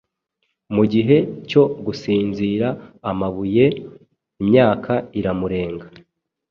Mugihe 0.75 1.17
cyo 1.49 1.63
gusinzira 1.85 2.67
amabuye 3.09 3.65
imyaka 4.41 4.93
iramurenga! 5.19 5.85